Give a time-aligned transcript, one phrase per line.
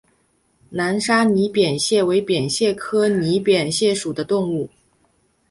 [0.71, 4.67] 南沙拟扁蟹为扁蟹科拟扁蟹属的动物。